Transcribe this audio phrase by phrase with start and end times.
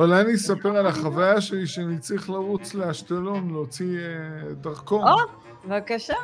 [0.00, 5.08] אולי אני אספר על החוויה שלי שאני צריך לרוץ לאשקלון להוציא אה, דרכון.
[5.08, 5.16] או,
[5.64, 6.14] בבקשה.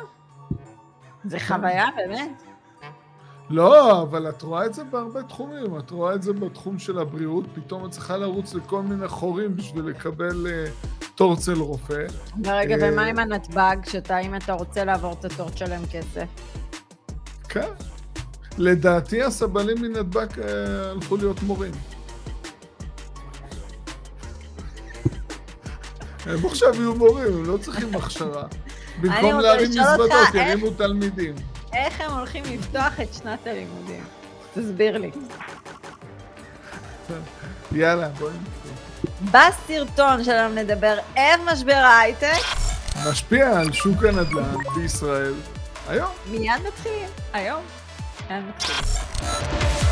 [1.25, 2.43] זה חוויה, באמת.
[3.49, 5.77] לא, אבל את רואה את זה בהרבה תחומים.
[5.79, 9.85] את רואה את זה בתחום של הבריאות, פתאום את צריכה לרוץ לכל מיני חורים בשביל
[9.85, 10.65] לקבל אה,
[11.15, 12.05] תור אצל רופא.
[12.45, 16.27] רגע, אה, ומה עם הנתב"ג, שאתה, אם אתה רוצה לעבור את התור, תשלם כסף?
[17.49, 17.69] כן.
[18.57, 21.96] לדעתי הסבלים מנתב"ג אה, הלכו להיות מורים.
[26.27, 28.43] הם עכשיו יהיו מורים, הם לא צריכים הכשרה.
[29.01, 31.35] במקום להרים מזוודות, ירימו תלמידים.
[31.73, 34.03] איך הם הולכים לפתוח את שנת הלימודים?
[34.53, 35.11] תסביר לי.
[37.71, 38.71] יאללה, בואי נתחיל.
[39.31, 42.41] בסרטון שלנו נדבר איך משבר ההייטק,
[43.09, 45.33] משפיע על שוק הנדל"ן בישראל
[45.89, 46.11] היום.
[46.31, 47.63] מיד מתחילים, היום.
[48.29, 49.86] מיד מתחילים.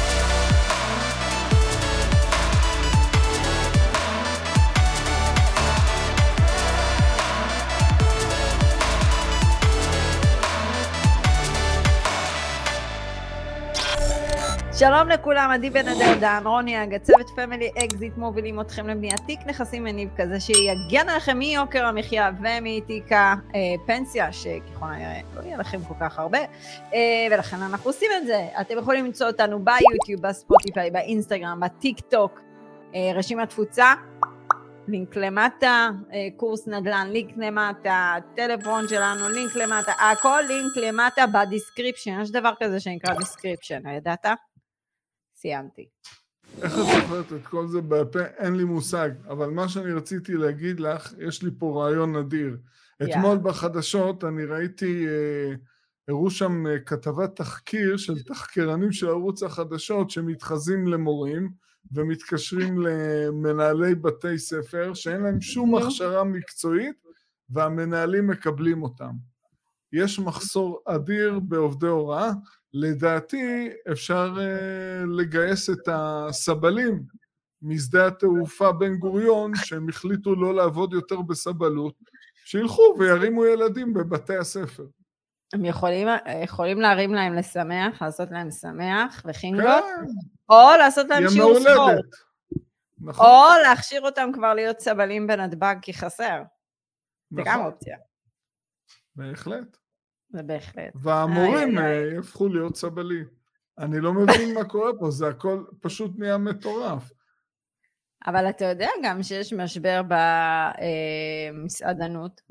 [14.79, 19.83] שלום לכולם, עדי בן אדם, רוני אג, הצוות Family Exit מובילים אתכם לבניית תיק נכסים
[19.83, 26.19] מניב כזה שיגן עליכם מיוקר המחיה ומתיק הפנסיה, שככל הנראה לא יהיה לכם כל כך
[26.19, 26.37] הרבה,
[26.93, 28.47] אה, ולכן אנחנו עושים את זה.
[28.61, 32.39] אתם יכולים למצוא אותנו ביוטיוב, בספוטיפיי, באינסטגרם, בטיק טוק,
[32.95, 33.93] אה, רשימת תפוצה,
[34.87, 41.34] לינק למטה, אה, קורס נדל"ן, לינק למטה, טלפון שלנו, לינק למטה, הכל לינק למטה ב
[41.34, 44.25] description, יש דבר כזה שנקרא description, ידעת?
[45.45, 45.85] סיימתי.
[46.61, 48.05] איך את זוכרת את כל זה בעל?
[48.37, 49.09] אין לי מושג.
[49.27, 52.57] אבל מה שאני רציתי להגיד לך, יש לי פה רעיון נדיר.
[52.99, 53.13] יאללה.
[53.15, 55.53] אתמול בחדשות אני ראיתי, אה,
[56.07, 61.51] הראו שם אה, כתבת תחקיר של תחקרנים של ערוץ החדשות שמתחזים למורים
[61.91, 65.75] ומתקשרים למנהלי בתי ספר שאין להם שום.
[65.75, 66.95] הכשרה מקצועית
[67.49, 69.11] והמנהלים מקבלים אותם.
[69.93, 72.31] יש מחסור אדיר בעובדי הוראה.
[72.77, 77.03] לדעתי אפשר אה, לגייס את הסבלים
[77.61, 81.95] משדה התעופה בן גוריון, שהם החליטו לא לעבוד יותר בסבלות,
[82.45, 84.85] שילכו וירימו ילדים בבתי הספר.
[85.53, 86.07] הם יכולים,
[86.43, 90.05] יכולים להרים להם לשמח, לעשות להם שמח וחינגות, כן,
[90.49, 92.05] או לעשות להם שיעור ספורט.
[93.01, 96.43] נכון, או להכשיר אותם כבר להיות סבלים בנתב"ג כי חסר.
[97.29, 97.97] זה גם נכון, אופציה,
[99.15, 99.77] בהחלט.
[100.29, 100.93] זה בהחלט.
[100.95, 101.85] והמורים איי.
[101.85, 103.25] אה, יהפכו להיות סבלים.
[103.77, 107.11] אני לא מבין מה קורה פה, זה הכל פשוט נהיה מטורף.
[108.27, 110.01] אבל אתה יודע גם שיש משבר
[111.53, 112.41] במסעדנות.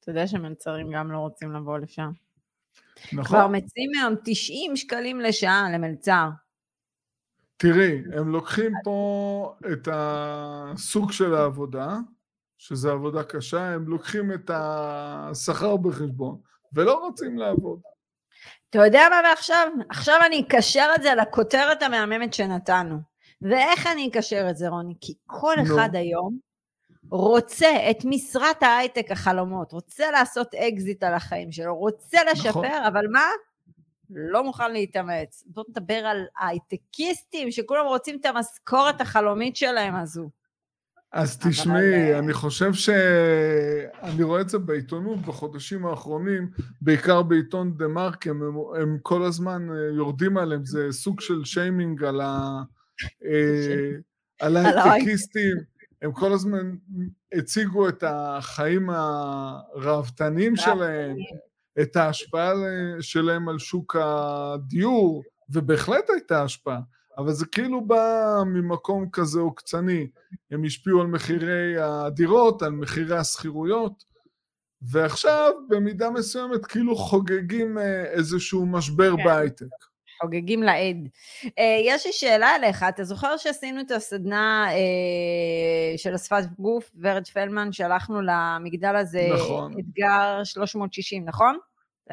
[0.00, 2.10] אתה יודע שמלצרים גם לא רוצים לבוא לשם.
[2.94, 3.56] כבר נכון?
[3.56, 6.28] מציעים היום 90 שקלים לשעה למלצר.
[7.56, 11.98] תראי, הם לוקחים פה את הסוג של העבודה,
[12.58, 16.40] שזה עבודה קשה, הם לוקחים את השכר בחשבון,
[16.74, 17.80] ולא רוצים לעבוד.
[18.70, 19.68] אתה יודע מה ועכשיו?
[19.90, 22.98] עכשיו אני אקשר את זה לכותרת המהממת שנתנו.
[23.42, 24.94] ואיך אני אקשר את זה, רוני?
[25.00, 25.62] כי כל נו.
[25.62, 26.38] אחד היום
[27.10, 32.64] רוצה את משרת ההייטק החלומות, רוצה לעשות אקזיט על החיים שלו, רוצה לשפר, נכון.
[32.64, 33.26] אבל מה?
[34.10, 35.44] לא מוכן להתאמץ.
[35.46, 40.30] בוא נדבר על הייטקיסטים שכולם רוצים את המשכורת החלומית שלהם הזו.
[41.12, 42.88] אז אבל, תשמעי, אה, אני חושב ש...
[44.02, 46.50] אני רואה את זה בעיתונות בחודשים האחרונים,
[46.80, 48.42] בעיקר בעיתון דה מרק, הם,
[48.80, 52.62] הם כל הזמן אה, יורדים עליהם, זה סוג של שיימינג על, ה...
[53.24, 53.90] אה,
[54.46, 55.56] על על ההייטקיסטים,
[56.02, 56.74] הם כל הזמן
[57.34, 61.16] הציגו את החיים הראוותניים שלהם,
[61.80, 62.52] את ההשפעה
[63.00, 66.80] שלהם על שוק הדיור, ובהחלט הייתה השפעה,
[67.18, 70.06] אבל זה כאילו בא ממקום כזה עוקצני.
[70.50, 74.04] הם השפיעו על מחירי הדירות, על מחירי השכירויות,
[74.82, 79.24] ועכשיו במידה מסוימת כאילו חוגגים אה, איזשהו משבר כן.
[79.24, 79.66] בהייטק.
[80.22, 81.08] חוגגים לעד.
[81.58, 87.26] אה, יש לי שאלה אליך, אתה זוכר שעשינו את הסדנה אה, של השפת גוף, ורד
[87.26, 89.72] פלמן, שהלכנו למגדל הזה, נכון.
[89.80, 91.58] אתגר 360, נכון?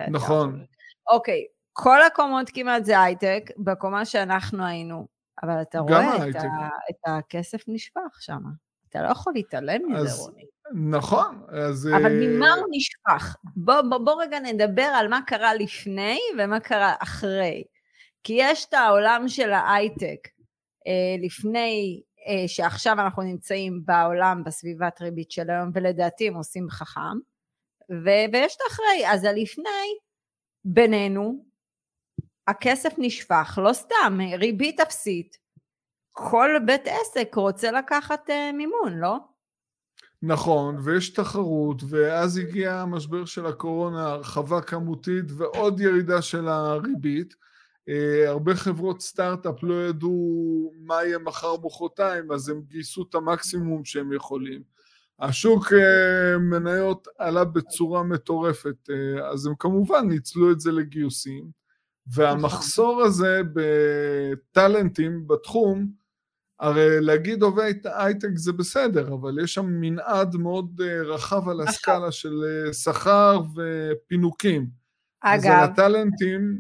[0.10, 0.66] נכון.
[1.12, 1.46] אוקיי,
[1.84, 5.08] כל הקומות כמעט זה הייטק, בקומה שאנחנו היינו,
[5.44, 6.36] אבל אתה רואה את.
[6.36, 8.42] ה, את הכסף נשפך שם.
[8.90, 10.46] אתה לא יכול להתעלם מזה, אז- רוני.
[10.92, 11.88] נכון, אז...
[11.88, 13.36] אבל אה, ממה הוא נשפך?
[13.56, 17.64] בוא, בוא, בוא רגע נדבר על מה קרה לפני ומה קרה אחרי.
[18.24, 20.28] כי יש את העולם של ההייטק
[20.88, 27.18] אה, לפני, אה, שעכשיו אנחנו נמצאים בעולם בסביבת ריבית של היום, ולדעתי הם עושים חכם,
[27.92, 29.12] ו- ויש את האחרי.
[29.14, 29.98] אז הלפני,
[30.66, 31.49] בינינו,
[32.50, 35.38] הכסף נשפך, לא סתם, ריבית אפסית.
[36.12, 39.18] כל בית עסק רוצה לקחת uh, מימון, לא?
[40.22, 47.34] נכון, ויש תחרות, ואז הגיע המשבר של הקורונה, הרחבה כמותית ועוד ירידה של הריבית.
[47.90, 53.86] Uh, הרבה חברות סטארט-אפ לא ידעו מה יהיה מחר מחרתיים, אז הם גייסו את המקסימום
[53.86, 54.62] שהם יכולים.
[55.20, 61.59] השוק uh, מניות עלה בצורה מטורפת, uh, אז הם כמובן ניצלו את זה לגיוסים,
[62.14, 65.88] והמחסור הזה בטאלנטים בתחום,
[66.60, 72.44] הרי להגיד עובד הייטק זה בסדר, אבל יש שם מנעד מאוד רחב על הסקאלה של
[72.72, 74.68] שכר ופינוקים.
[75.22, 75.52] אגב...
[75.52, 76.60] אז הטאלנטים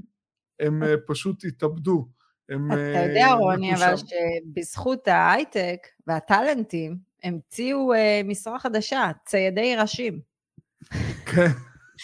[0.60, 2.07] הם פשוט התאבדו.
[2.50, 2.72] הם...
[2.72, 7.92] אתה יודע, רוני, אבל שבזכות ההייטק והטאלנטים, המציאו
[8.25, 10.19] משרה חדשה, ציידי ראשים.
[11.25, 11.51] כן.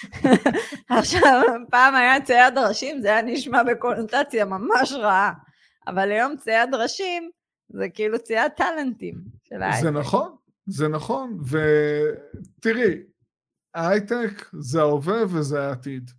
[1.00, 5.34] עכשיו, פעם היה צייד ראשים, זה היה נשמע בקונוטציה ממש רעה,
[5.88, 7.30] אבל היום צייד ראשים
[7.70, 9.84] זה כאילו צייד טאלנטים של ההייטק.
[9.84, 10.36] זה נכון,
[10.68, 12.98] זה נכון, ותראי,
[13.76, 16.12] ההייטק זה ההווה וזה העתיד.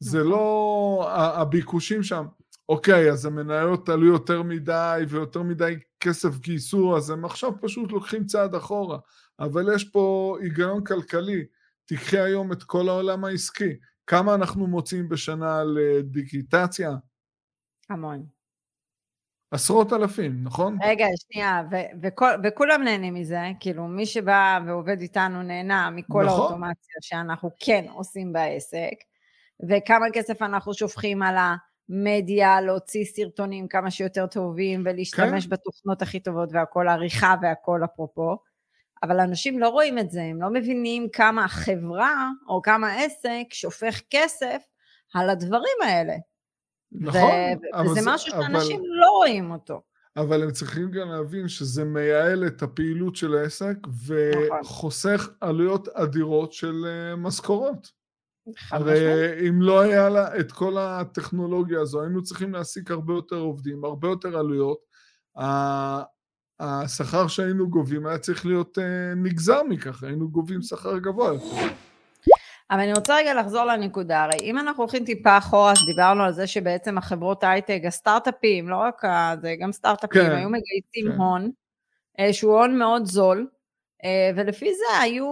[0.00, 0.30] זה נכון.
[0.30, 2.26] לא, הביקושים שם,
[2.68, 8.26] אוקיי, אז המניות עלו יותר מדי ויותר מדי כסף גייסו, אז הם עכשיו פשוט לוקחים
[8.26, 8.98] צעד אחורה.
[9.40, 11.44] אבל יש פה היגיון כלכלי.
[11.90, 13.76] תיקחי היום את כל העולם העסקי.
[14.06, 16.90] כמה אנחנו מוצאים בשנה לדיגיטציה?
[17.90, 18.26] המון.
[19.50, 20.78] עשרות אלפים, נכון?
[20.84, 26.40] רגע, שנייה, ו- וכל, וכולם נהנים מזה, כאילו מי שבא ועובד איתנו נהנה מכל נכון.
[26.40, 28.94] האוטומציה שאנחנו כן עושים בעסק,
[29.68, 31.56] וכמה כסף אנחנו שופכים על ה...
[31.92, 35.50] מדיה, להוציא סרטונים כמה שיותר טובים ולהשתמש כן.
[35.50, 38.36] בתוכנות הכי טובות והכל עריכה והכל אפרופו,
[39.02, 44.00] אבל אנשים לא רואים את זה, הם לא מבינים כמה החברה או כמה עסק שופך
[44.10, 44.62] כסף
[45.14, 46.14] על הדברים האלה.
[46.92, 49.82] נכון, ו- וזה זה, משהו שאנשים אבל, לא רואים אותו.
[50.16, 53.76] אבל הם צריכים גם להבין שזה מייעל את הפעילות של העסק
[54.06, 55.48] וחוסך נכון.
[55.48, 58.00] עלויות אדירות של אה, משכורות.
[58.70, 63.84] הרי אם לא היה לה את כל הטכנולוגיה הזו, היינו צריכים להעסיק הרבה יותר עובדים,
[63.84, 64.78] הרבה יותר עלויות.
[66.60, 71.66] השכר שהיינו גובים היה צריך להיות אה, נגזר מכך, היינו גובים שכר גבוה יותר.
[72.70, 76.32] אבל אני רוצה רגע לחזור לנקודה, הרי אם אנחנו הולכים טיפה אחורה, אז דיברנו על
[76.32, 79.02] זה שבעצם החברות הייטק, הסטארט-אפים, לא רק
[79.42, 81.18] זה, גם סטארט-אפים, כן, היו מגייסים כן.
[81.18, 81.50] הון,
[82.20, 83.46] אה, שהוא הון מאוד זול,
[84.04, 85.26] אה, ולפי זה היו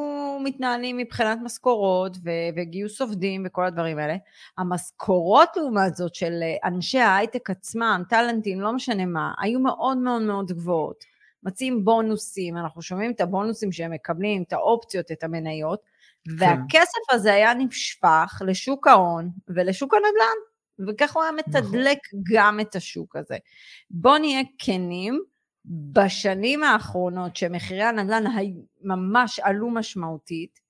[0.45, 4.17] מתנהלים מבחינת משכורות ו- וגיוס עובדים וכל הדברים האלה.
[4.59, 10.53] המשכורות לעומת זאת של אנשי ההייטק עצמם, טאלנטים, לא משנה מה, היו מאוד מאוד מאוד
[10.53, 11.18] גבוהות.
[11.43, 15.83] מציעים בונוסים, אנחנו שומעים את הבונוסים שהם מקבלים, את האופציות, את המניות,
[16.25, 16.35] כן.
[16.39, 21.63] והכסף הזה היה נשפך לשוק ההון ולשוק הנדל"ן, וככה הוא היה נכון.
[21.63, 22.21] מתדלק נכון.
[22.33, 23.37] גם את השוק הזה.
[23.91, 25.23] בואו נהיה כנים,
[25.65, 28.25] בשנים האחרונות שמחירי הנדל"ן
[28.83, 30.61] ממש עלו משמעותית,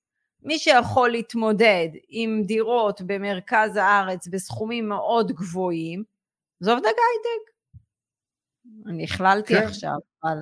[0.43, 6.03] מי שיכול להתמודד עם דירות במרכז הארץ בסכומים מאוד גבוהים,
[6.59, 7.51] זה עובדי הייטק.
[8.87, 9.67] אני הכללתי כן.
[9.67, 10.37] עכשיו, אבל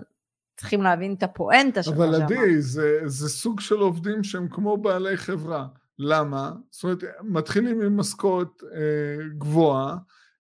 [0.58, 5.18] צריכים להבין את הפואנטה שלך אבל עדי, זה, זה סוג של עובדים שהם כמו בעלי
[5.18, 5.68] חברה.
[6.00, 6.52] למה?
[6.72, 9.98] זאת אומרת, מתחילים עם משכורת אה, גבוהה,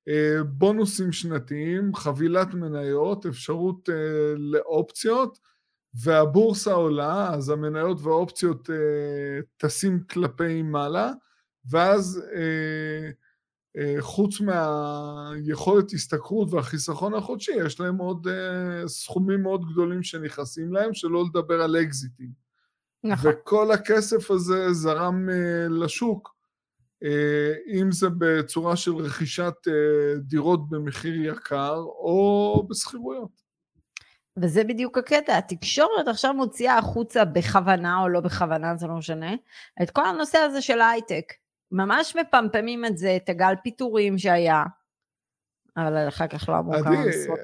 [0.08, 3.96] אה, בונוסים שנתיים, חבילת מניות, אפשרות אה,
[4.38, 5.40] לאופציות,
[6.04, 11.12] והבורסה עולה, אז המניות והאופציות אה, טסים כלפי מעלה,
[11.70, 12.22] ואז
[14.00, 18.28] חוץ מהיכולת השתכרות והחיסכון החודשי, יש להם עוד
[18.88, 22.30] סכומים מאוד גדולים שנכנסים להם, שלא לדבר על אקזיטים.
[23.04, 23.32] נכון.
[23.32, 25.30] וכל הכסף הזה זרם
[25.70, 26.38] לשוק.
[27.04, 33.48] אה, אם זה בצורה של רכישת אה, דירות במחיר יקר או בשכירויות.
[34.38, 39.34] וזה בדיוק הקטע, התקשורת עכשיו מוציאה החוצה בכוונה או לא בכוונה, זה לא משנה,
[39.84, 41.34] את כל הנושא הזה של ההייטק.
[41.72, 44.64] ממש מפמפמים את זה, את הגל פיטורים שהיה,
[45.78, 47.40] אבל אחר כך לא אמרו כמה משרות.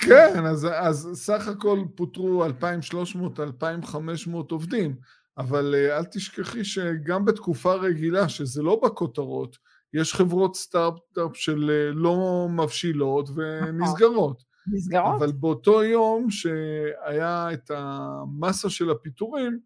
[0.00, 4.96] כן, אז, אז סך הכל פוטרו 2,300-2,500 עובדים.
[5.38, 9.56] אבל אה, אל תשכחי שגם בתקופה רגילה, שזה לא בכותרות,
[9.94, 14.42] יש חברות סטארט-אפ של אה, לא מבשילות ונסגרות.
[14.72, 15.14] נסגרות.
[15.18, 19.60] אבל באותו יום שהיה את המסה של הפיטורים,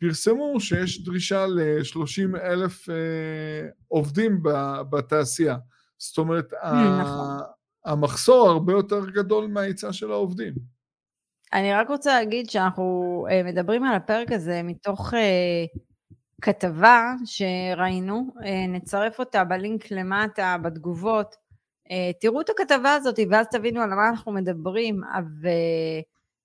[0.00, 2.94] פרסמו שיש דרישה ל-30 אלף אה,
[3.88, 4.42] עובדים
[4.90, 5.56] בתעשייה.
[5.98, 6.52] זאת אומרת,
[7.00, 7.38] נכון.
[7.84, 10.54] המחסור הרבה יותר גדול מההיצע של העובדים.
[11.52, 15.64] אני רק רוצה להגיד שאנחנו אה, מדברים על הפרק הזה מתוך אה,
[16.42, 21.34] כתבה שראינו, אה, נצרף אותה בלינק למטה בתגובות,
[21.90, 25.00] אה, תראו את הכתבה הזאת ואז תבינו על מה אנחנו מדברים,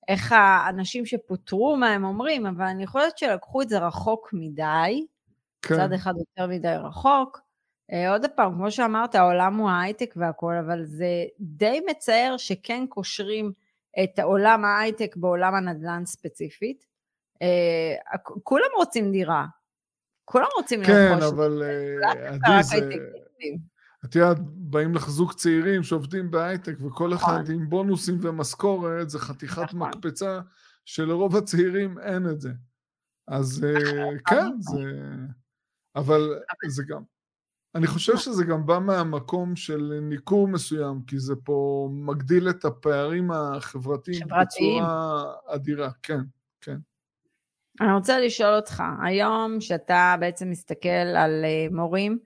[0.08, 5.06] ואיך האנשים שפוטרו, מה הם אומרים, אבל אני חושבת שלקחו את זה רחוק מדי,
[5.62, 5.76] כן.
[5.76, 7.42] צד אחד יותר מדי רחוק.
[7.92, 13.52] אה, עוד פעם, כמו שאמרת, העולם הוא ההייטק והכול, אבל זה די מצער שכן קושרים
[14.04, 16.86] את עולם ההייטק בעולם הנדל"ן ספציפית.
[17.42, 19.46] אה, כולם רוצים דירה,
[20.26, 21.30] כולם רוצים כן, לרכוש.
[21.30, 21.64] כן, אבל
[22.44, 22.90] עדי, זה...
[24.06, 27.56] את יודעת, באים לך זוג צעירים שעובדים בהייטק, וכל אחד נכון.
[27.56, 29.80] עם בונוסים ומשכורת, זה חתיכת נכון.
[29.80, 30.40] מקפצה
[30.86, 32.52] שלרוב הצעירים אין את זה.
[33.28, 34.92] אז נכון, כן, זה...
[35.96, 37.02] אבל זה גם...
[37.76, 43.32] אני חושב שזה גם בא מהמקום של ניכור מסוים, כי זה פה מגדיל את הפערים
[43.32, 46.20] החברתיים בצורה אדירה, כן,
[46.62, 46.78] כן.
[47.82, 52.20] אני רוצה לשאול אותך, היום שאתה בעצם מסתכל על אה, מורים,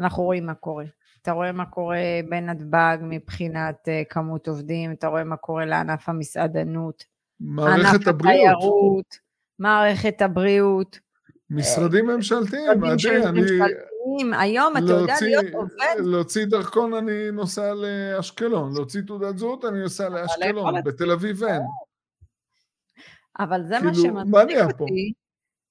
[0.00, 0.84] אנחנו רואים מה קורה.
[1.22, 1.98] אתה רואה מה קורה
[2.28, 7.04] בנתב"ג מבחינת uh, כמות עובדים, אתה רואה מה קורה לענף המסעדנות,
[7.40, 9.18] מערכת הבריאות, התיירות,
[9.58, 10.98] מערכת הבריאות.
[11.50, 13.40] משרדים ממשלתיים, עדי, אני...
[14.32, 15.94] היום אתה יודע להיות עובד.
[15.98, 21.62] להוציא דרכון אני נוסע לאשקלון, להוציא תעודת זהות אני נוסע לאשקלון, בתל אביב אין.
[23.38, 25.12] אבל זה מה כאילו, שמדליק אותי,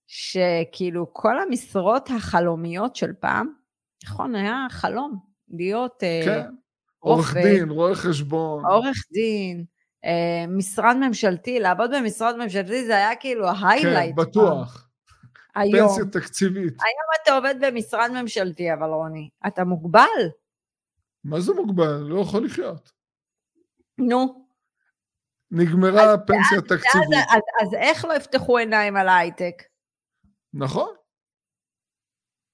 [0.07, 3.53] שכאילו כל המשרות החלומיות של פעם,
[4.05, 5.30] נכון, היה חלום.
[5.51, 6.49] להיות אה, כן.
[6.99, 8.65] עורך דין, רואה חשבון.
[8.65, 9.65] עורך דין,
[10.05, 14.15] אה, משרד ממשלתי, לעבוד במשרד ממשלתי זה היה כאילו ההיילייט.
[14.15, 14.87] כן, בטוח.
[15.55, 15.89] היום.
[15.89, 16.73] פנסיה תקציבית.
[16.73, 20.29] היום אתה עובד במשרד ממשלתי, אבל רוני, אתה מוגבל.
[21.23, 21.97] מה זה מוגבל?
[21.97, 22.91] לא יכול לחיות.
[23.97, 24.45] נו.
[25.51, 27.17] נגמרה הפנסיה התקציבית.
[27.29, 29.63] אז, אז, אז איך לא יפתחו עיניים על ההייטק?
[30.53, 30.93] נכון.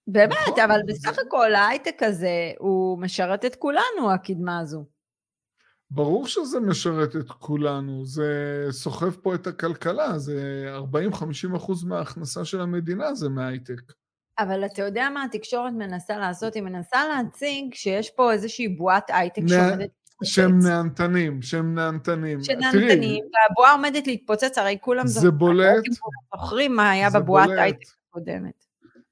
[0.08, 1.18] באמת, נכון, אבל בסך.
[1.28, 4.86] הכל ההייטק הזה, הוא משרת את כולנו, הקדמה הזו.
[5.92, 10.66] ברור שזה משרת את כולנו, זה סוחב פה את הכלכלה, זה
[11.52, 13.82] 40-50 אחוז מההכנסה של המדינה זה מההייטק.
[14.40, 16.54] אבל אתה יודע מה התקשורת מנסה לעשות?
[16.54, 19.48] היא מנסה להציג שיש פה איזושהי בועת הייטק נ...
[19.48, 19.90] שעומדת.
[20.24, 22.44] שהם נהנתנים, שהם נהנתנים.
[22.44, 25.08] שנהנתנים, והבועה עומדת להתפוצץ, הרי כולם.
[25.08, 28.67] זוכרים מה היה בבועת הייטק הקודמת.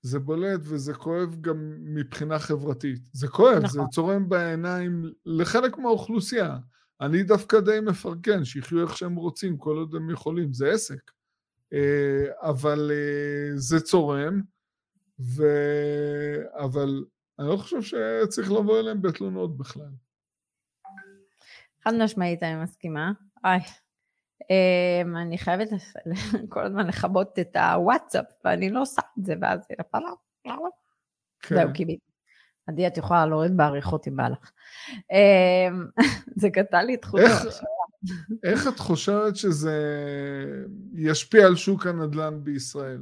[0.06, 3.02] זה בולט וזה כואב גם מבחינה חברתית.
[3.14, 3.70] זה כואב, נכון.
[3.70, 6.58] זה צורם בעיניים לחלק מהאוכלוסייה.
[7.02, 11.12] אני דווקא די מפרגן, שיחיו איך שהם רוצים, כל עוד הם יכולים, זה עסק.
[11.74, 14.42] אה, אבל אה, זה צורם,
[15.20, 15.44] ו...
[16.54, 17.06] אבל
[17.40, 19.92] אני לא חושב שצריך לבוא אליהם בתלונות בכלל.
[21.84, 23.12] חד משמעית אני מסכימה.
[23.46, 23.60] איי,
[25.22, 25.70] אני חייבת
[26.50, 30.10] כל הזמן לכבות את הוואטסאפ, ואני לא עושה את זה, ואז זה נפלה.
[31.42, 31.56] כן.
[31.56, 32.00] זהו, קיבלתי.
[32.68, 34.52] עדי, את יכולה להוריד בעריכות אם בא לך.
[34.90, 36.02] Um,
[36.42, 37.22] זה קטע לי את חוט
[38.44, 39.80] איך את חושבת שזה
[40.94, 43.02] ישפיע על שוק הנדל"ן בישראל?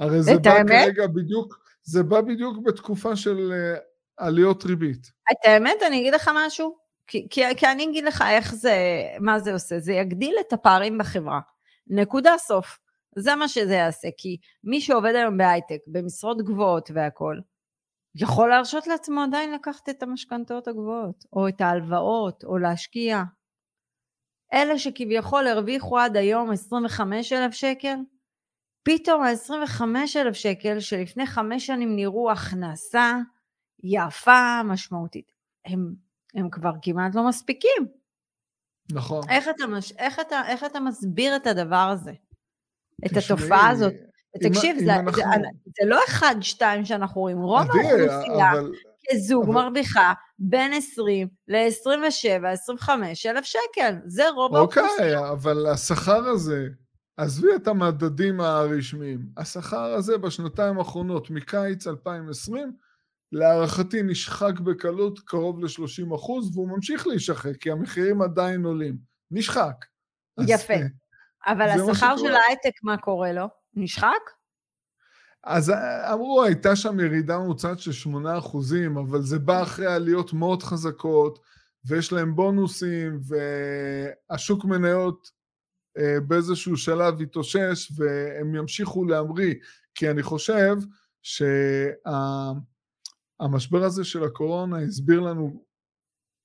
[0.00, 0.64] הרי זה בא?
[0.68, 3.78] כרגע בדיוק, זה בא בדיוק בתקופה של אה,
[4.16, 5.10] עליות ריבית.
[5.32, 6.76] את האמת, אני אגיד לך משהו,
[7.06, 8.76] כי, כי, כי אני אגיד לך איך זה,
[9.20, 11.40] מה זה עושה, זה יגדיל את הפערים בחברה.
[11.86, 12.78] נקודה סוף.
[13.18, 17.40] זה מה שזה יעשה, כי מי שעובד היום בהייטק, במשרות גבוהות והכול,
[18.14, 23.22] יכול להרשות לעצמו עדיין לקחת את המשכנתאות הגבוהות, או את ההלוואות, או להשקיע.
[24.52, 27.96] אלה שכביכול הרוויחו עד היום 25,000 שקל,
[28.82, 33.16] פתאום ה-25,000 שקל שלפני חמש שנים נראו הכנסה
[33.84, 35.32] יפה, משמעותית,
[35.64, 36.05] הם
[36.36, 37.86] הם כבר כמעט לא מספיקים.
[38.92, 39.22] נכון.
[39.30, 39.92] איך אתה, מש...
[39.92, 42.12] איך אתה, איך אתה מסביר את הדבר הזה?
[43.06, 43.94] את התופעה הזאת?
[44.42, 45.12] תקשיב, זה, אנחנו...
[45.12, 45.22] זה,
[45.64, 48.72] זה לא אחד, שתיים שאנחנו רואים, רוב האוכלוסייה אבל...
[49.10, 49.54] כזוג אבל...
[49.54, 55.18] מרוויחה בין 20 ל-27, 25 אלף שקל, זה רוב אוקיי, האוכלוסייה.
[55.18, 56.66] אוקיי, אבל השכר הזה,
[57.16, 62.72] עזבי את המדדים הרשמיים, השכר הזה בשנתיים האחרונות, מקיץ 2020,
[63.36, 68.96] להערכתי נשחק בקלות קרוב ל-30 אחוז, והוא ממשיך להישחק, כי המחירים עדיין עולים.
[69.30, 69.84] נשחק.
[70.48, 70.74] יפה.
[70.74, 70.82] אז,
[71.46, 73.46] אבל השכר של ההייטק, מה קורה לו?
[73.74, 74.30] נשחק?
[75.44, 80.32] אז אה, אמרו, הייתה שם ירידה ממוצעת של 8 אחוזים, אבל זה בא אחרי עליות
[80.32, 81.38] מאוד חזקות,
[81.84, 83.20] ויש להם בונוסים,
[84.30, 85.30] והשוק מניות
[85.98, 89.54] אה, באיזשהו שלב התאושש, והם ימשיכו להמריא,
[89.94, 90.76] כי אני חושב
[91.22, 92.52] שה...
[93.40, 95.66] המשבר הזה של הקורונה הסביר לנו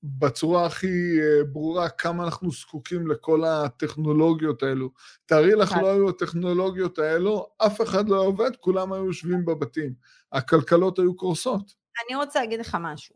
[0.03, 4.89] בצורה הכי אה, ברורה כמה אנחנו זקוקים לכל הטכנולוגיות האלו.
[5.25, 9.93] תארי לך, לא היו הטכנולוגיות האלו, אף אחד לא עובד, כולם היו יושבים בבתים.
[10.31, 11.73] הכלכלות היו קורסות.
[12.07, 13.15] אני רוצה להגיד לך משהו.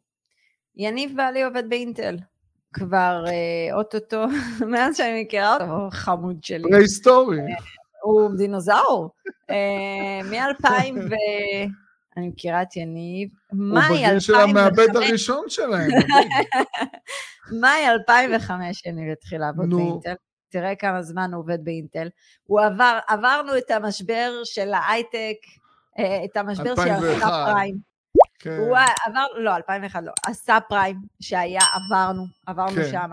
[0.75, 2.17] יניב בעלי עובד באינטל.
[2.73, 4.25] כבר אה, אוטוטו,
[4.71, 6.69] מאז שאני מכירה אותו, חמוד שלי.
[6.69, 7.37] פרה-היסטורי.
[8.03, 9.09] הוא דינוזאור.
[9.49, 11.13] אה, מ-2000 ו...
[12.17, 13.29] אני מכירה את יניב.
[13.51, 15.89] הוא בגיל של המעבד הראשון שלהם.
[17.61, 20.13] מאי 2005 יניב התחיל לעבוד באינטל.
[20.49, 22.07] תראה כמה זמן הוא עובד באינטל.
[22.43, 25.37] הוא עבר, עברנו את המשבר של ההייטק,
[25.99, 27.77] אה, את המשבר של הסאב פריים.
[28.39, 28.57] כן.
[28.57, 32.91] הוא עבר, לא, 2001 לא, הסאב פריים שהיה, עברנו, עברנו כן.
[32.91, 33.11] שם.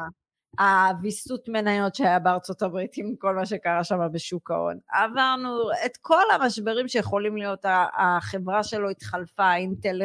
[0.58, 4.78] הוויסות מניות שהיה בארצות הברית עם כל מה שקרה שם בשוק ההון.
[4.88, 7.64] עברנו את כל המשברים שיכולים להיות,
[7.98, 10.02] החברה שלו התחלפה, אינטל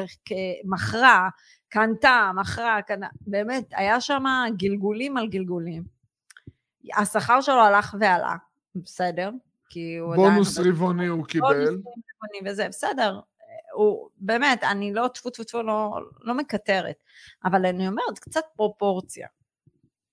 [0.64, 1.30] מכרה,
[1.70, 4.24] קנתה, מכרה, קנה, באמת, היה שם
[4.58, 5.84] גלגולים על גלגולים.
[6.98, 8.36] השכר שלו הלך ועלה,
[8.76, 9.30] בסדר,
[9.70, 10.30] כי הוא עדיין...
[10.30, 11.66] בונוס רבעוני הוא קיבל.
[11.66, 13.20] בונוס רבעוני וזה, בסדר.
[13.74, 17.04] הוא, באמת, אני לא טפו טפו טפו, לא, לא מקטרת,
[17.46, 19.28] אבל אני אומרת, קצת פרופורציה.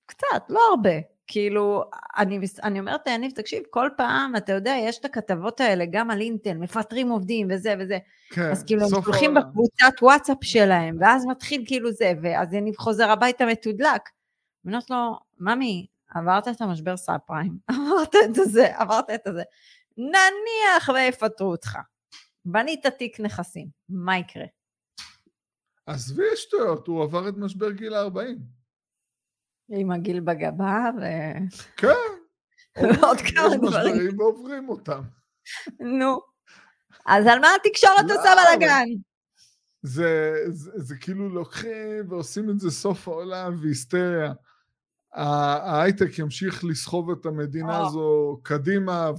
[0.07, 0.91] קצת, לא הרבה.
[1.27, 1.85] כאילו,
[2.17, 6.21] אני, אני אומרת ליניב, תקשיב, כל פעם, אתה יודע, יש את הכתבות האלה, גם על
[6.21, 7.99] אינטל, מפטרים עובדים וזה וזה.
[8.31, 13.11] כן, אז כאילו, הם שולחים בקבוצת וואטסאפ שלהם, ואז מתחיל כאילו זה, ואז יניב חוזר
[13.11, 14.03] הביתה מתודלק.
[14.65, 19.43] ואני אומרת לו, ממי, עברת את המשבר סאב פריים, עברת את זה, עברת את זה.
[19.97, 21.79] נניח ויפטרו אותך.
[22.45, 24.45] בנית תיק נכסים, מה יקרה?
[25.87, 28.39] עזבי שטויות, הוא עבר את משבר גיל ה-40.
[29.69, 31.03] עם הגיל בגבה ו...
[31.77, 31.89] כן.
[32.83, 33.65] ועוד כמה דברים.
[33.65, 35.03] יש משברים ועוברים אותם.
[35.81, 36.21] נו.
[37.07, 38.85] אז על מה התקשורת עושה בלאגן?
[39.83, 44.33] זה, זה, זה כאילו לוקחים ועושים את זה סוף העולם והיסטריה.
[45.13, 49.11] ההייטק ימשיך לסחוב את המדינה הזו קדימה,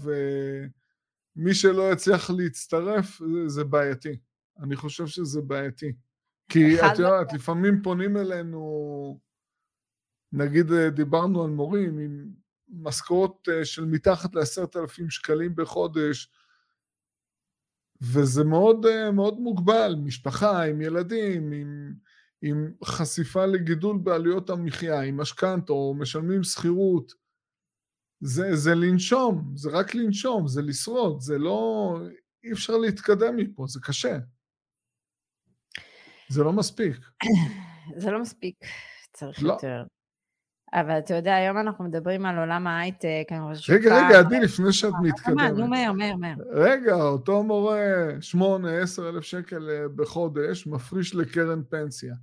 [1.35, 4.17] ומי שלא יצליח להצטרף, זה, זה בעייתי.
[4.59, 5.93] אני חושב שזה בעייתי.
[6.49, 9.19] כי את יודעת, לפעמים פונים אלינו
[10.35, 12.25] נגיד אה, דיברנו על מורים עם
[12.69, 16.29] משכורות אה, של מתחת לעשרת אלפים שקלים בחודש,
[18.01, 21.93] וזה מאוד, אה, מאוד מוגבל, משפחה עם ילדים, עם,
[22.41, 27.11] עם חשיפה לגידול בעלויות המחיה, עם משכנתו, משלמים שכירות,
[28.19, 31.97] זה, זה לנשום, זה רק לנשום, זה לשרוד, זה לא,
[32.43, 34.17] אי אפשר להתקדם מפה, זה קשה.
[36.29, 36.95] זה לא מספיק.
[38.01, 38.55] זה לא מספיק,
[39.13, 39.53] צריך לא.
[39.53, 39.83] יותר.
[40.73, 44.73] אבל אתה יודע, היום אנחנו מדברים על עולם ההייטק, אני חושבת רגע, רגע, עדי, לפני
[44.73, 45.51] שאת מתקדמת.
[45.57, 46.35] נו, מהר, מהר, מהר.
[46.51, 47.77] רגע, אותו מורה,
[48.21, 52.15] 8, 10 אלף שקל אה, בחודש, מפריש לקרן פנסיה.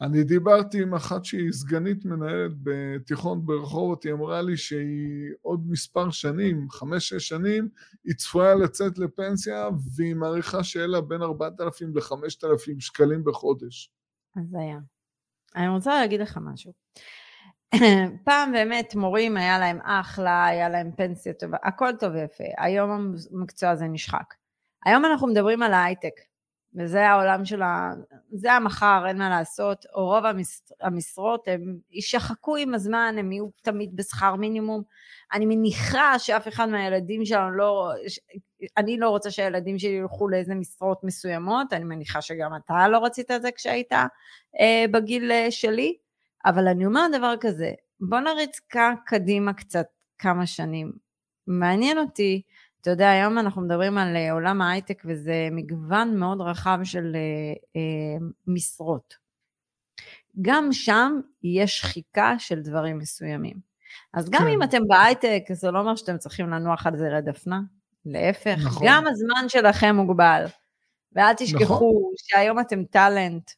[0.00, 6.10] אני דיברתי עם אחת שהיא סגנית מנהלת בתיכון ברחובות, היא אמרה לי שהיא עוד מספר
[6.10, 7.68] שנים, חמש-שש שנים,
[8.04, 13.92] היא צפויה לצאת לפנסיה, והיא מעריכה שיהיה לה בין 4,000 ל-5,000 שקלים בחודש.
[14.36, 14.78] אז היה.
[15.56, 16.85] אני רוצה להגיד לך משהו.
[18.24, 22.90] פעם באמת מורים היה להם אחלה, היה להם פנסיה טובה, הכל טוב ויפה, היום
[23.32, 24.34] המקצוע הזה נשחק.
[24.84, 26.20] היום אנחנו מדברים על ההייטק,
[26.76, 27.92] וזה העולם של ה...
[28.32, 30.60] זה המחר, אין מה לעשות, או רוב המש...
[30.80, 34.82] המשרות הם יישחקו עם הזמן, הם יהיו תמיד בשכר מינימום.
[35.32, 37.92] אני מניחה שאף אחד מהילדים שלנו לא...
[38.76, 43.30] אני לא רוצה שהילדים שלי ילכו לאיזה משרות מסוימות, אני מניחה שגם אתה לא רצית
[43.30, 43.92] את זה כשהיית
[44.60, 45.96] אה, בגיל אה, שלי.
[46.46, 48.60] אבל אני אומרת דבר כזה, בוא נריץ
[49.06, 49.86] קדימה קצת
[50.18, 50.92] כמה שנים.
[51.46, 52.42] מעניין אותי,
[52.80, 57.20] אתה יודע, היום אנחנו מדברים על אה, עולם ההייטק וזה מגוון מאוד רחב של אה,
[57.76, 59.14] אה, משרות.
[60.42, 63.56] גם שם יש שחיקה של דברים מסוימים.
[64.14, 64.48] אז גם כן.
[64.48, 67.60] אם אתם בהייטק, זה לא אומר שאתם צריכים לנוח על זרי דפנה,
[68.06, 68.86] להפך, נכון.
[68.86, 70.44] גם הזמן שלכם מוגבל.
[71.12, 72.12] ואל תשכחו נכון.
[72.16, 73.50] שהיום אתם טאלנט,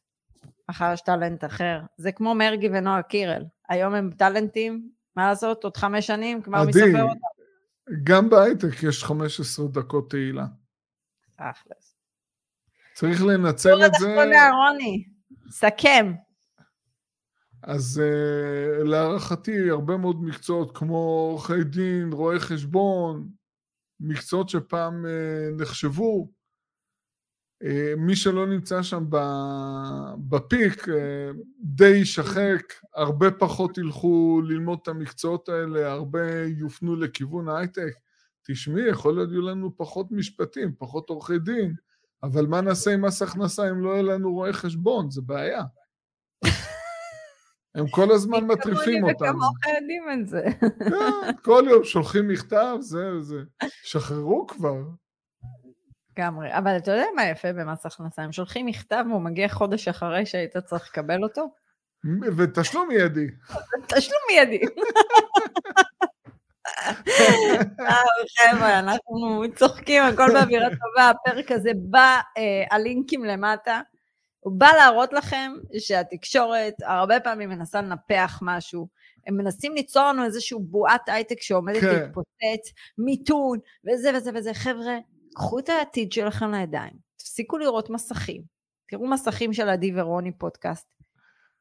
[0.69, 1.81] מחר יש טאלנט אחר.
[1.97, 3.43] זה כמו מרגי ונועה קירל.
[3.69, 7.19] היום הם טאלנטים, מה לעשות, עוד חמש שנים כבר מי סופר אותם.
[8.03, 10.45] גם בהייטק יש 15 דקות תהילה.
[11.37, 11.95] אחלס.
[12.93, 14.15] צריך לנצל את זה.
[14.51, 15.03] רוני,
[15.51, 16.13] סכם.
[17.63, 23.29] אז uh, להערכתי, הרבה מאוד מקצועות כמו עורכי דין, רואי חשבון,
[23.99, 26.31] מקצועות שפעם uh, נחשבו,
[27.97, 29.05] מי שלא נמצא שם
[30.29, 31.31] בפיק אה,
[31.63, 37.93] די יישחק, הרבה פחות ילכו ללמוד את המקצועות האלה, הרבה יופנו לכיוון ההייטק.
[38.47, 41.73] תשמעי, יכול להיות יהיו לנו פחות משפטים, פחות עורכי דין,
[42.23, 45.11] אבל מה נעשה עם מס הכנסה אם לא יהיה לנו רואי חשבון?
[45.11, 45.63] זה בעיה.
[47.75, 49.29] הם כל הזמן מטריפים אותנו.
[49.29, 50.45] וכמוך יודעים את זה.
[50.89, 53.41] כן, כל יום שולחים מכתב, זה, זה.
[53.83, 54.75] שחררו כבר.
[56.19, 56.57] לגמרי.
[56.57, 58.21] אבל אתה יודע מה יפה במס הכנסה?
[58.21, 61.49] הם שולחים מכתב והוא מגיע חודש אחרי שהיית צריך לקבל אותו.
[62.37, 63.27] ותשלום מיידי.
[63.87, 64.59] תשלום מיידי.
[68.39, 73.81] חבר'ה, אנחנו צוחקים, הכל באווירה טובה, הפרק הזה בא, אה, הלינקים למטה,
[74.39, 78.87] הוא בא להראות לכם שהתקשורת הרבה פעמים מנסה לנפח משהו,
[79.27, 81.87] הם מנסים ליצור לנו איזושהי בועת הייטק שעומדת כן.
[81.87, 84.53] להתפוצץ, מיתון, וזה וזה וזה.
[84.53, 84.97] חבר'ה,
[85.35, 88.41] קחו את העתיד שלכם לידיים, תפסיקו לראות מסכים,
[88.87, 90.93] תראו מסכים של עדי ורוני פודקאסט,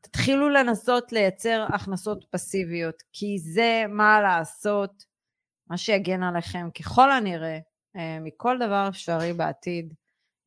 [0.00, 5.04] תתחילו לנסות לייצר הכנסות פסיביות, כי זה מה לעשות,
[5.66, 7.58] מה שיגן עליכם ככל הנראה
[7.96, 9.94] אה, מכל דבר אפשרי בעתיד.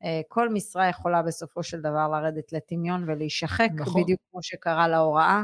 [0.04, 4.04] אה, כל משרה יכולה בסופו של דבר לרדת לטמיון ולהישחק, נכון.
[4.04, 5.44] בדיוק כמו שקרה להוראה,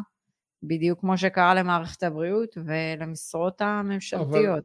[0.64, 4.36] בדיוק כמו שקרה למערכת הבריאות ולמשרות הממשלתיות.
[4.36, 4.62] אבל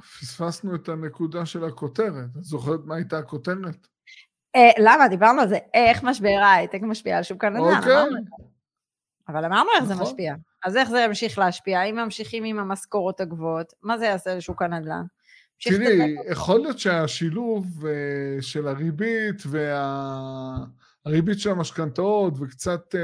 [0.00, 2.36] פספסנו את הנקודה של הכותרת.
[2.38, 3.86] את זוכרת מה הייתה הכותרת?
[4.56, 5.08] אה, למה?
[5.08, 5.58] דיברנו על זה.
[5.74, 7.76] איך משבר ההייטק משפיע על שוק הנדל"ן.
[7.76, 7.92] אוקיי.
[9.28, 9.96] אבל אמרנו איך נכון.
[9.96, 10.34] זה משפיע.
[10.64, 11.82] אז איך זה ימשיך להשפיע?
[11.82, 15.02] אם ממשיכים עם המשכורות הגבוהות, מה זה יעשה לשוק הנדל"ן?
[15.62, 20.56] תראי, יכול להיות שהשילוב uh, של הריבית וה...
[21.36, 22.94] של המשכנתאות וקצת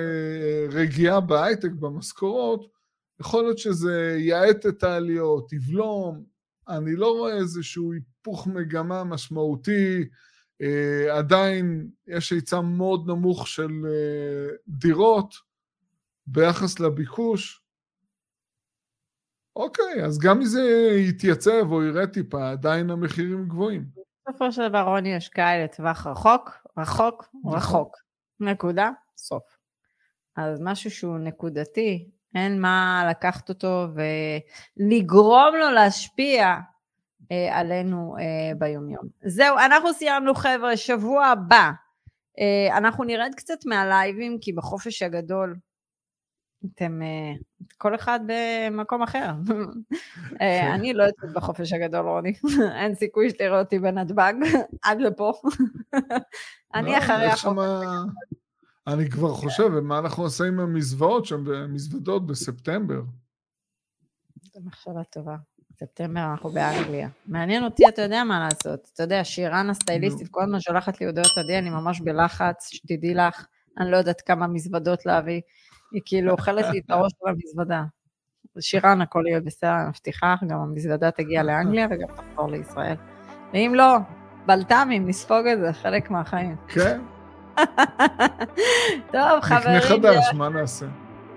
[0.70, 2.68] רגיעה בהייטק במשכורות,
[3.20, 6.31] יכול להיות שזה יאט את העליות, יבלום.
[6.76, 10.04] אני לא רואה איזשהו היפוך מגמה משמעותי.
[10.62, 15.52] Uh, עדיין יש היצע מאוד נמוך של uh, דירות.
[16.26, 17.62] ביחס לביקוש,
[19.56, 20.62] אוקיי, אז גם אם זה
[21.08, 23.84] יתייצב או יראה טיפה, עדיין המחירים גבוהים.
[24.28, 27.56] בסופו של דבר רוני השקעה לטווח רחוק, רחוק, נכון.
[27.56, 27.96] רחוק.
[28.40, 29.42] נקודה, סוף.
[30.36, 33.86] אז משהו שהוא נקודתי, אין מה לקחת אותו
[34.78, 36.56] ולגרום לו להשפיע
[37.32, 39.04] אה, עלינו אה, ביומיום.
[39.24, 41.70] זהו, אנחנו סיימנו חבר'ה, שבוע הבא.
[42.38, 45.56] אה, אנחנו נרד קצת מהלייבים, כי בחופש הגדול
[46.74, 47.32] אתם, אה,
[47.78, 49.30] כל אחד במקום אחר.
[50.40, 50.70] אה, כן.
[50.74, 52.32] אני לא יוצאת בחופש הגדול, רוני.
[52.80, 54.34] אין סיכוי שתראה אותי בנתב"ג,
[54.84, 55.32] עד לפה.
[56.74, 57.44] אני לא, אחרי החופש
[58.86, 63.02] אני כבר חושב, מה אנחנו עושים עם המזוועות שם, במזוודות בספטמבר?
[64.42, 65.36] זו מחשבה טובה.
[65.80, 67.08] ספטמבר אנחנו באנגליה.
[67.26, 68.90] מעניין אותי, אתה יודע מה לעשות.
[68.94, 73.46] אתה יודע, שירן הסטייליסטית כל הזמן שולחת לי הודעות עדי, אני ממש בלחץ, שתדעי לך,
[73.78, 75.40] אני לא יודעת כמה מזוודות להביא.
[75.92, 77.82] היא כאילו אוכלת לי את הראש של המזוודה.
[78.60, 82.96] שירן, הכל יהיה בסדר, אני מבטיחה, גם המזוודה תגיע לאנגליה וגם תחזור לישראל.
[83.52, 83.96] ואם לא,
[84.46, 86.56] בלת"מים, נספוג את זה, חלק מהחיים.
[86.68, 87.00] כן.
[89.12, 89.76] טוב, חברים.
[89.76, 90.86] נקנה חדש, מה נעשה?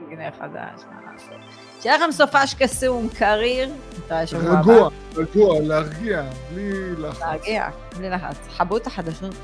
[0.08, 1.32] נקנה חדש, מה נעשה?
[1.82, 3.70] שיהיה לכם סופש קסום, קריר,
[4.34, 6.24] רגוע, רגוע, להרגיע,
[6.54, 7.20] בלי לחץ.
[7.20, 8.38] להרגיע, בלי לחץ.
[8.58, 9.36] חבו את החדשות.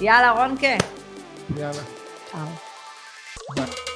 [0.00, 0.66] יאללה, רונקה.
[1.56, 1.72] יאללה.
[2.32, 2.38] צאו.
[3.56, 3.89] ביי.